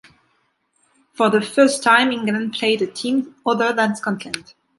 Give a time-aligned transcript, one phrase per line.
[1.13, 4.55] For the first time, England played a team other than Scotland.